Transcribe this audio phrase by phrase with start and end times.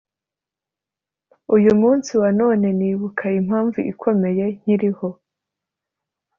[1.55, 5.09] uyu munsi wa none nibuka impamvu ikomeye nkiriho